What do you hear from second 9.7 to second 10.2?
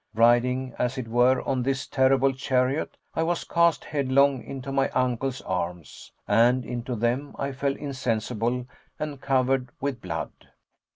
with